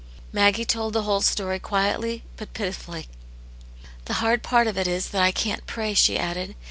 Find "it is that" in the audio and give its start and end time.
4.75-5.21